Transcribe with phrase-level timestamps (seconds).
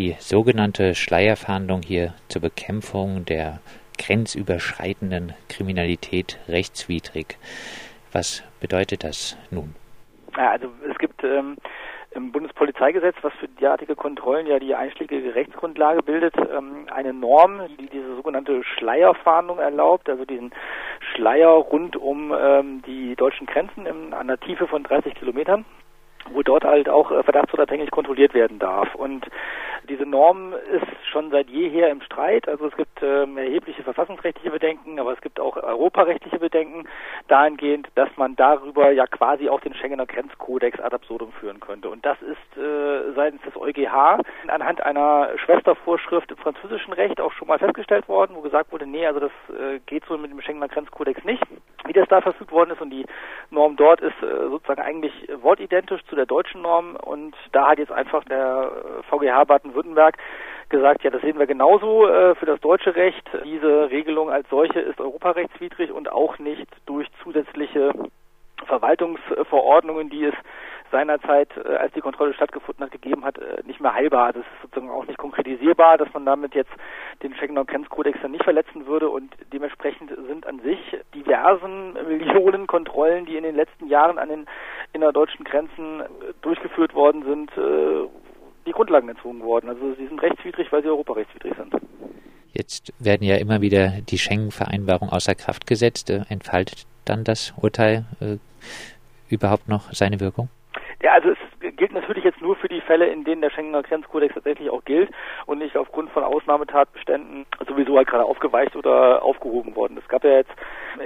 [0.00, 3.60] die sogenannte Schleierfahndung hier zur Bekämpfung der
[3.98, 7.36] grenzüberschreitenden Kriminalität rechtswidrig.
[8.10, 9.74] Was bedeutet das nun?
[10.38, 11.58] Ja, also es gibt ähm,
[12.12, 17.90] im Bundespolizeigesetz, was für derartige Kontrollen ja die einschlägige Rechtsgrundlage bildet, ähm, eine Norm, die
[17.90, 20.50] diese sogenannte Schleierfahndung erlaubt, also diesen
[21.12, 25.66] Schleier rund um ähm, die deutschen Grenzen in einer Tiefe von 30 Kilometern
[26.32, 28.94] wo dort halt auch äh, verdachtsunabhängig kontrolliert werden darf.
[28.94, 29.26] Und
[29.90, 32.48] diese Norm ist schon seit jeher im Streit.
[32.48, 36.88] Also es gibt ähm, erhebliche verfassungsrechtliche Bedenken, aber es gibt auch europarechtliche Bedenken
[37.26, 41.90] dahingehend, dass man darüber ja quasi auch den Schengener Grenzkodex ad absurdum führen könnte.
[41.90, 47.48] Und das ist äh, seitens des EuGH anhand einer Schwestervorschrift im französischen Recht auch schon
[47.48, 50.68] mal festgestellt worden, wo gesagt wurde, nee, also das äh, geht so mit dem Schengener
[50.68, 51.42] Grenzkodex nicht.
[51.90, 53.04] Wie das da verfügt worden ist und die
[53.50, 55.12] Norm dort ist äh, sozusagen eigentlich
[55.42, 58.70] wortidentisch zu der deutschen Norm und da hat jetzt einfach der
[59.10, 60.16] VGH Baden-Württemberg
[60.68, 63.28] gesagt, ja, das sehen wir genauso äh, für das deutsche Recht.
[63.44, 67.90] Diese Regelung als solche ist europarechtswidrig und auch nicht durch zusätzliche
[68.66, 70.34] Verwaltungsverordnungen, die es
[70.90, 74.32] seinerzeit, äh, als die Kontrolle stattgefunden hat, gegeben hat, äh, nicht mehr heilbar.
[74.32, 76.70] Das ist sozusagen auch nicht konkretisierbar, dass man damit jetzt
[77.22, 80.78] den Schengener Grenzkodex dann nicht verletzen würde und dementsprechend sind an sich
[81.14, 84.46] diversen Millionen Kontrollen, die in den letzten Jahren an den
[84.92, 86.04] innerdeutschen Grenzen äh,
[86.42, 87.50] durchgeführt worden sind,
[88.66, 89.68] die Grundlagen entzogen worden.
[89.68, 91.74] Also sie sind rechtswidrig, weil sie europarechtswidrig sind.
[92.52, 96.10] Jetzt werden ja immer wieder die Schengen-Vereinbarungen außer Kraft gesetzt.
[96.10, 98.36] Entfaltet dann das Urteil äh,
[99.28, 100.48] überhaupt noch seine Wirkung?
[101.02, 104.34] Ja, also es gilt natürlich jetzt nur für die Fälle, in denen der Schengener Grenzkodex
[104.34, 105.10] tatsächlich auch gilt
[105.46, 109.96] und nicht aufgrund von Ausnahmetatbeständen sowieso halt gerade aufgeweicht oder aufgehoben worden.
[109.96, 110.50] Es gab ja jetzt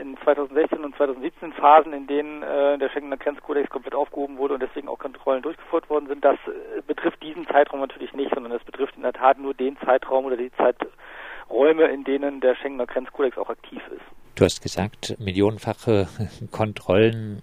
[0.00, 4.62] in 2016 und 2017 Phasen, in denen äh, der Schengener Grenzkodex komplett aufgehoben wurde und
[4.64, 6.24] deswegen auch Kontrollen durchgeführt worden sind.
[6.24, 9.76] Das äh, betrifft diesen Zeitraum natürlich nicht, sondern es betrifft in der Tat nur den
[9.84, 14.02] Zeitraum oder die Zeiträume, in denen der Schengener Grenzkodex auch aktiv ist.
[14.34, 16.08] Du hast gesagt, millionenfache
[16.50, 17.40] Kontrollen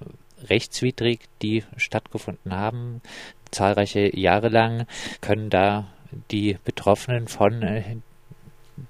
[0.49, 3.01] rechtswidrig, die stattgefunden haben,
[3.51, 4.87] zahlreiche Jahre lang,
[5.21, 5.85] können da
[6.29, 7.83] die Betroffenen von äh,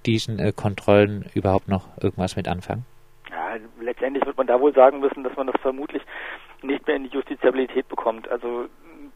[0.05, 2.85] diesen äh, Kontrollen überhaupt noch irgendwas mit anfangen?
[3.29, 6.01] Ja, letztendlich wird man da wohl sagen müssen, dass man das vermutlich
[6.61, 8.29] nicht mehr in die Justiziabilität bekommt.
[8.29, 8.65] Also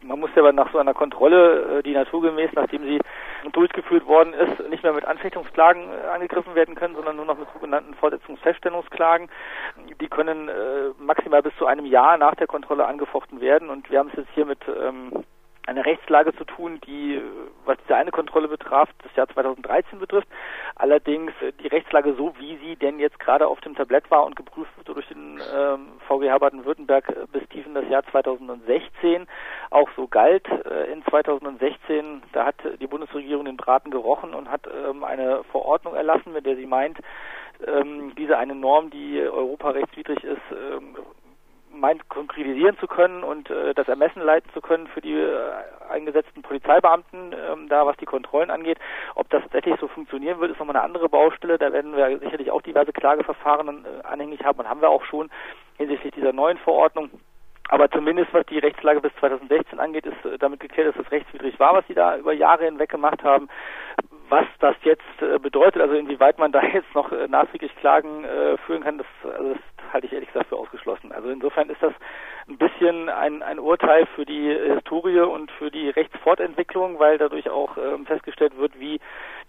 [0.05, 2.99] man muss ja aber nach so einer Kontrolle, äh, die naturgemäß, nachdem sie
[3.51, 7.47] durchgeführt worden ist, nicht mehr mit Anfechtungsklagen äh, angegriffen werden können, sondern nur noch mit
[7.53, 9.29] sogenannten Vorsetzungsfeststellungsklagen.
[9.99, 13.69] Die können äh, maximal bis zu einem Jahr nach der Kontrolle angefochten werden.
[13.69, 15.11] Und wir haben es jetzt hier mit ähm,
[15.67, 17.21] eine Rechtslage zu tun, die,
[17.65, 20.27] was diese eine Kontrolle betraf, das Jahr 2013 betrifft.
[20.75, 21.31] Allerdings
[21.63, 24.93] die Rechtslage so, wie sie denn jetzt gerade auf dem Tablett war und geprüft wurde
[24.93, 29.25] durch den ähm, VGH Baden-Württemberg bis tief in das Jahr 2016,
[29.69, 30.47] auch so galt.
[30.47, 35.95] Äh, in 2016, da hat die Bundesregierung den Braten gerochen und hat ähm, eine Verordnung
[35.95, 36.97] erlassen, mit der sie meint,
[37.65, 40.95] ähm, diese eine Norm, die europarechtswidrig ist, ähm,
[41.75, 45.51] meint, konkretisieren zu können und äh, das Ermessen leiten zu können für die äh,
[45.89, 48.79] eingesetzten Polizeibeamten, ähm, da was die Kontrollen angeht.
[49.15, 51.57] Ob das tatsächlich so funktionieren wird, ist nochmal eine andere Baustelle.
[51.57, 55.29] Da werden wir sicherlich auch diverse Klageverfahren äh, anhängig haben und haben wir auch schon
[55.77, 57.09] hinsichtlich dieser neuen Verordnung.
[57.69, 61.59] Aber zumindest was die Rechtslage bis 2016 angeht, ist äh, damit geklärt, dass das rechtswidrig
[61.59, 63.49] war, was sie da über Jahre hinweg gemacht haben.
[64.29, 68.25] Was das jetzt äh, bedeutet, also inwieweit man da jetzt noch äh, nachträglich Klagen
[68.65, 71.11] führen kann, das, also das halte ich ehrlich gesagt für ausgeschlossen.
[71.11, 71.93] Also insofern ist das
[72.47, 77.77] ein bisschen ein, ein Urteil für die Historie und für die Rechtsfortentwicklung, weil dadurch auch
[77.77, 78.99] ähm, festgestellt wird, wie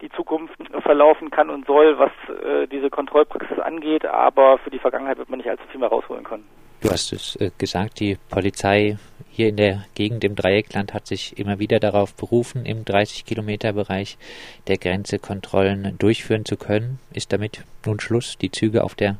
[0.00, 2.12] die Zukunft verlaufen kann und soll, was
[2.44, 4.06] äh, diese Kontrollpraxis angeht.
[4.06, 6.46] Aber für die Vergangenheit wird man nicht allzu viel mehr rausholen können.
[6.80, 8.98] Du hast es äh, gesagt, die Polizei
[9.30, 14.18] hier in der Gegend im Dreieckland hat sich immer wieder darauf berufen, im 30-Kilometer-Bereich
[14.66, 16.98] der Grenze Kontrollen durchführen zu können.
[17.12, 19.16] Ist damit nun Schluss, die Züge auf der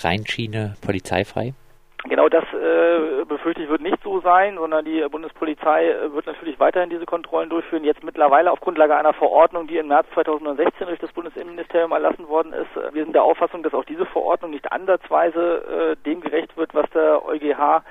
[0.00, 1.54] Rheinschiene polizeifrei?
[2.04, 6.60] Genau das äh, befürchte ich wird nicht so sein, sondern die Bundespolizei äh, wird natürlich
[6.60, 7.82] weiterhin diese Kontrollen durchführen.
[7.82, 12.52] Jetzt mittlerweile auf Grundlage einer Verordnung, die im März 2016 durch das Bundesinnenministerium erlassen worden
[12.52, 12.94] ist.
[12.94, 16.88] Wir sind der Auffassung, dass auch diese Verordnung nicht ansatzweise äh, dem gerecht wird, was
[16.90, 17.82] der EuGH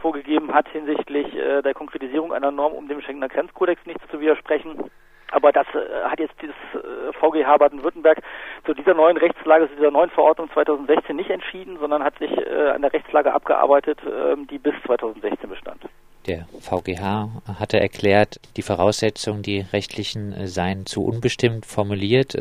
[0.00, 4.90] vorgegeben hat hinsichtlich äh, der Konkretisierung einer Norm, um dem Schengener Grenzkodex nicht zu widersprechen.
[5.32, 8.22] Aber das äh, hat jetzt dieses äh, VGH Baden-Württemberg
[8.64, 12.70] zu dieser neuen Rechtslage, zu dieser neuen Verordnung 2016 nicht entschieden, sondern hat sich äh,
[12.70, 15.82] an der Rechtslage abgearbeitet, ähm, die bis 2016 bestand.
[16.26, 17.28] Der VGH
[17.58, 22.36] hatte erklärt, die Voraussetzungen, die rechtlichen, seien zu unbestimmt formuliert.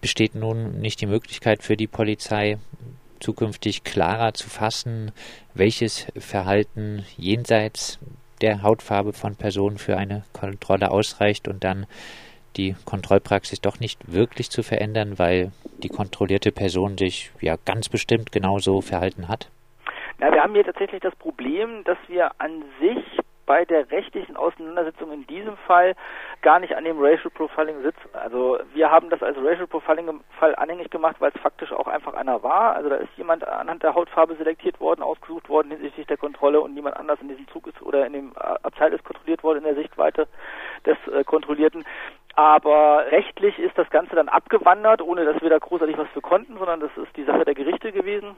[0.00, 2.58] Besteht nun nicht die Möglichkeit für die Polizei,
[3.18, 5.10] zukünftig klarer zu fassen,
[5.54, 7.98] welches Verhalten jenseits
[8.42, 11.86] der Hautfarbe von Personen für eine Kontrolle ausreicht und dann
[12.56, 15.52] die Kontrollpraxis doch nicht wirklich zu verändern, weil
[15.82, 19.48] die kontrollierte Person sich ja ganz bestimmt genauso verhalten hat?
[20.20, 23.02] Ja, wir haben hier tatsächlich das Problem, dass wir an sich
[23.46, 25.94] bei der rechtlichen Auseinandersetzung in diesem Fall
[26.42, 28.08] gar nicht an dem Racial Profiling sitzen.
[28.12, 32.14] Also wir haben das als Racial Profiling Fall anhängig gemacht, weil es faktisch auch einfach
[32.14, 32.74] einer war.
[32.74, 36.74] Also da ist jemand anhand der Hautfarbe selektiert worden, ausgesucht worden hinsichtlich der Kontrolle und
[36.74, 39.74] niemand anders in diesem Zug ist oder in dem Abteil ist kontrolliert worden in der
[39.74, 40.28] Sichtweite
[40.86, 41.84] des äh, Kontrollierten.
[42.34, 46.56] Aber rechtlich ist das Ganze dann abgewandert, ohne dass wir da großartig was für konnten,
[46.56, 48.34] sondern das ist die Sache der Gerichte gewesen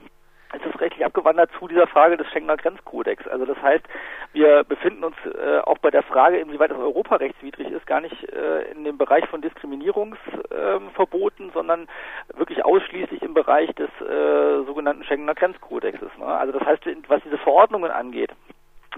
[0.54, 3.28] ist es rechtlich abgewandert zu dieser Frage des Schengener Grenzkodex.
[3.28, 3.84] Also das heißt,
[4.32, 8.62] wir befinden uns äh, auch bei der Frage, inwieweit das europarechtswidrig ist, gar nicht äh,
[8.72, 11.88] in dem Bereich von Diskriminierungsverboten, äh, sondern
[12.34, 16.10] wirklich ausschließlich im Bereich des äh, sogenannten Schengener Grenzkodexes.
[16.18, 16.26] Ne?
[16.26, 18.30] Also das heißt, was diese Verordnungen angeht,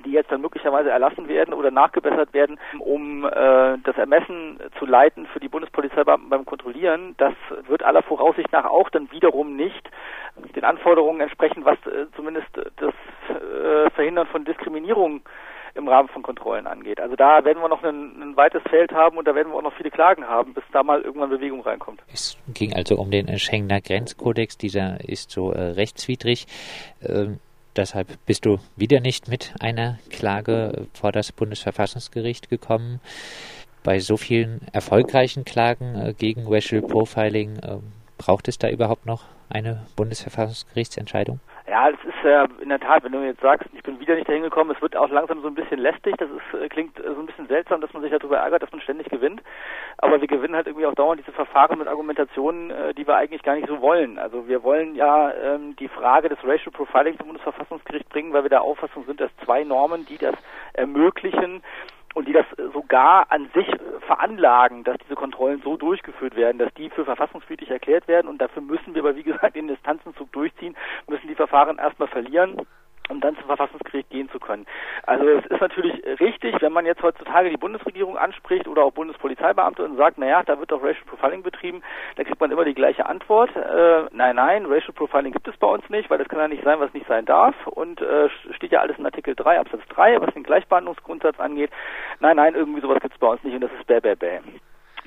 [0.05, 5.27] die jetzt dann möglicherweise erlassen werden oder nachgebessert werden, um äh, das Ermessen zu leiten
[5.27, 7.15] für die Bundespolizeibeamten beim Kontrollieren.
[7.19, 7.35] Das
[7.67, 9.91] wird aller Voraussicht nach auch dann wiederum nicht
[10.57, 12.95] den Anforderungen entsprechen, was äh, zumindest das
[13.29, 15.21] äh, Verhindern von Diskriminierung
[15.75, 16.99] im Rahmen von Kontrollen angeht.
[16.99, 19.63] Also da werden wir noch ein, ein, weites Feld haben und da werden wir auch
[19.63, 22.03] noch viele Klagen haben, bis da mal irgendwann Bewegung reinkommt.
[22.11, 26.47] Es ging also um den Schengener Grenzkodex, dieser ist so äh, rechtswidrig.
[27.03, 27.39] Ähm,
[27.77, 33.01] Deshalb bist du wieder nicht mit einer Klage vor das Bundesverfassungsgericht gekommen.
[33.85, 37.79] Bei so vielen erfolgreichen Klagen äh, gegen Racial Profiling äh,
[38.19, 41.41] braucht es da überhaupt noch eine Bundesverfassungsgerichtsentscheidung?
[41.69, 44.29] Ja, es ist ja in der Tat, wenn du jetzt sagst, ich bin wieder nicht
[44.29, 46.15] dahin gekommen, es wird auch langsam so ein bisschen lästig.
[46.19, 48.81] Das ist, äh, klingt so ein bisschen seltsam, dass man sich darüber ärgert, dass man
[48.81, 49.43] ständig gewinnt.
[49.99, 53.57] Aber wir gewinnen halt irgendwie auch dauernd diese Verfahren mit Argumentationen, die wir eigentlich gar
[53.57, 54.19] nicht so wollen.
[54.19, 58.51] Also wir wollen ja ähm, die Frage des Racial Profiling zum Bundesverfassungsgericht bringen, weil wir
[58.51, 60.35] der Auffassung sind, dass zwei Normen, die das
[60.75, 61.63] ermöglichen,
[62.17, 63.67] und die das sogar an sich
[64.07, 68.27] veranlagen, dass diese Kontrollen so durchgeführt werden, dass die für verfassungswidrig erklärt werden.
[68.27, 70.75] Und dafür müssen wir aber wie gesagt den Distanzenzug durchziehen,
[71.09, 72.57] müssen die Verfahren erstmal verlieren
[73.09, 74.67] um dann zum Verfassungsgericht gehen zu können.
[75.05, 79.85] Also es ist natürlich richtig, wenn man jetzt heutzutage die Bundesregierung anspricht oder auch Bundespolizeibeamte
[79.85, 81.83] und sagt, naja, da wird doch Racial Profiling betrieben,
[82.17, 83.55] da kriegt man immer die gleiche Antwort.
[83.55, 86.65] Äh, nein, nein, Racial Profiling gibt es bei uns nicht, weil das kann ja nicht
[86.65, 87.55] sein, was nicht sein darf.
[87.67, 91.71] Und äh, steht ja alles in Artikel 3 Absatz 3, was den Gleichbehandlungsgrundsatz angeht.
[92.21, 94.41] Nein, nein, irgendwie sowas gibt es bei uns nicht und das ist bäh, bäh, bäh.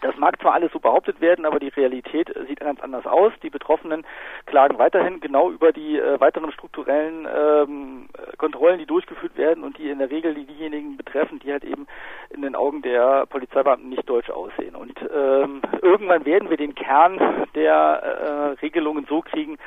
[0.01, 3.31] Das mag zwar alles so behauptet werden, aber die Realität sieht ganz anders aus.
[3.43, 4.05] Die Betroffenen
[4.45, 9.89] klagen weiterhin genau über die äh, weiteren strukturellen ähm, Kontrollen, die durchgeführt werden und die
[9.89, 11.87] in der Regel die, diejenigen betreffen, die halt eben
[12.29, 14.75] in den Augen der Polizeibeamten nicht deutsch aussehen.
[14.75, 19.57] Und ähm, irgendwann werden wir den Kern der äh, Regelungen so kriegen,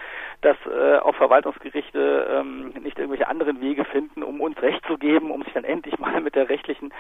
[0.42, 5.30] dass äh, auch Verwaltungsgerichte ähm, nicht irgendwelche anderen Wege finden, um uns Recht zu geben,
[5.30, 6.92] um sich dann endlich mal mit der rechtlichen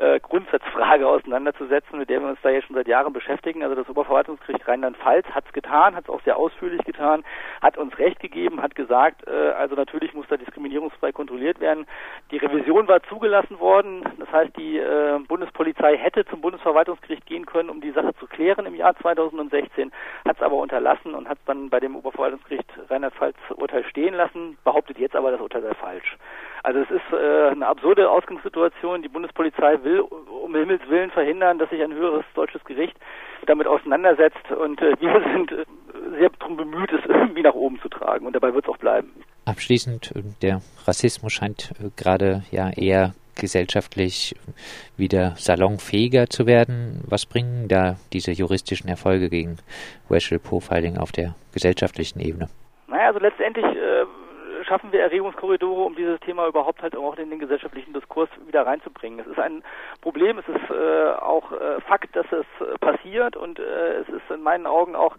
[0.00, 3.62] äh, Grundsatzfrage auseinanderzusetzen, mit der wir uns da jetzt schon seit Jahren beschäftigen.
[3.62, 7.22] Also das Oberverwaltungsgericht Rheinland-Pfalz hat es getan, hat es auch sehr ausführlich getan,
[7.60, 11.86] hat uns Recht gegeben, hat gesagt, äh, also natürlich muss da diskriminierungsfrei kontrolliert werden.
[12.30, 17.68] Die Revision war zugelassen worden, das heißt, die äh, Bundespolizei hätte zum Bundesverwaltungsgericht gehen können,
[17.68, 19.92] um die Sache zu klären im Jahr 2016,
[20.26, 24.56] hat es aber unterlassen und hat es dann bei dem Oberverwaltungsgericht Rheinland-Pfalz Urteil stehen lassen,
[24.64, 26.16] behauptet jetzt aber, das Urteil sei falsch.
[26.62, 29.02] Also es ist äh, eine absurde Ausgangssituation.
[29.02, 32.96] Die Bundespolizei will um Himmels Willen verhindern, dass sich ein höheres deutsches Gericht
[33.46, 35.64] damit auseinandersetzt und äh, wir sind äh,
[36.18, 39.10] sehr darum bemüht, es irgendwie nach oben zu tragen und dabei wird es auch bleiben.
[39.46, 44.34] Abschließend, äh, der Rassismus scheint äh, gerade ja eher gesellschaftlich
[44.98, 47.02] wieder salonfähiger zu werden.
[47.08, 49.56] Was bringen da diese juristischen Erfolge gegen
[50.10, 52.48] Racial Profiling auf der gesellschaftlichen Ebene?
[52.88, 54.04] Naja, also letztendlich äh,
[54.70, 59.18] schaffen wir Erregungskorridore, um dieses Thema überhaupt halt auch in den gesellschaftlichen Diskurs wieder reinzubringen.
[59.18, 59.64] Es ist ein
[60.00, 64.30] Problem, es ist äh, auch äh, Fakt, dass es äh, passiert und äh, es ist
[64.32, 65.16] in meinen Augen auch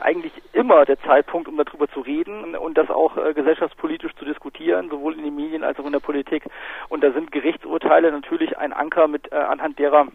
[0.00, 4.88] eigentlich immer der Zeitpunkt, um darüber zu reden und das auch äh, gesellschaftspolitisch zu diskutieren,
[4.88, 6.44] sowohl in den Medien als auch in der Politik.
[6.88, 10.06] Und da sind Gerichtsurteile natürlich ein Anker, mit anhand derer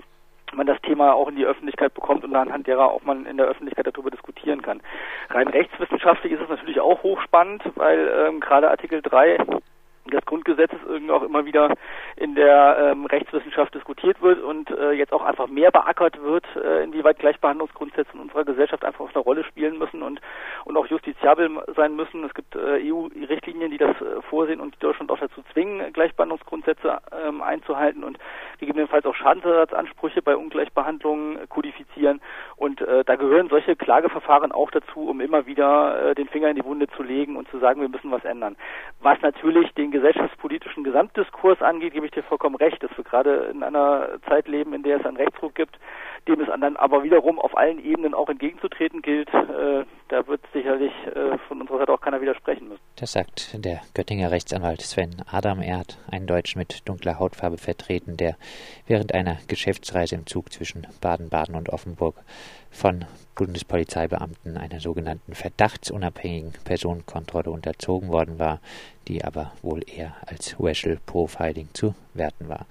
[0.53, 3.47] man das Thema auch in die Öffentlichkeit bekommt und anhand derer auch man in der
[3.47, 4.81] Öffentlichkeit darüber diskutieren kann.
[5.29, 9.37] Rein rechtswissenschaftlich ist es natürlich auch hochspannend, weil ähm, gerade Artikel 3
[10.05, 11.73] des Grundgesetzes irgendwie auch immer wieder
[12.15, 16.83] in der ähm, Rechtswissenschaft diskutiert wird und äh, jetzt auch einfach mehr beackert wird, äh,
[16.83, 20.21] inwieweit Gleichbehandlungsgrundsätze in unserer Gesellschaft einfach eine Rolle spielen müssen und
[20.65, 22.23] und auch justiziabel sein müssen.
[22.23, 27.41] Es gibt äh, EU-Richtlinien, die das äh, vorsehen und Deutschland auch dazu zwingen, Gleichbehandlungsgrundsätze ähm,
[27.41, 28.17] einzuhalten und
[28.59, 32.21] gegebenenfalls auch Schadensersatzansprüche bei Ungleichbehandlungen kodifizieren.
[32.55, 36.55] Und äh, da gehören solche Klageverfahren auch dazu, um immer wieder äh, den Finger in
[36.55, 38.55] die Wunde zu legen und zu sagen, wir müssen was ändern.
[39.01, 43.63] Was natürlich den gesellschaftspolitischen Gesamtdiskurs angeht, gebe ich dir vollkommen recht, dass wir gerade in
[43.63, 45.77] einer Zeit leben, in der es einen Rechtsruck gibt,
[46.27, 49.29] dem es dann aber wiederum auf allen Ebenen auch entgegenzutreten gilt.
[49.33, 52.81] Äh, da wird sicherlich äh, von unserer Seite auch keiner widersprechen müssen.
[52.97, 55.61] Das sagt der Göttinger Rechtsanwalt Sven Adam.
[55.61, 58.35] Er hat einen Deutschen mit dunkler Hautfarbe vertreten, der
[58.87, 62.15] während einer Geschäftsreise im Zug zwischen Baden-Baden und Offenburg
[62.69, 63.05] von
[63.35, 68.59] Bundespolizeibeamten einer sogenannten verdachtsunabhängigen Personenkontrolle unterzogen worden war,
[69.07, 72.65] die aber wohl eher als Racial Profiling zu werten war.